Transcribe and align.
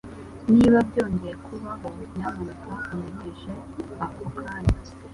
Niba 0.55 0.77
byongeye 0.89 1.35
kubaho, 1.45 1.87
nyamuneka 2.15 2.71
umenyeshe 2.93 3.51
ako 4.05 4.23
kanya. 4.37 4.77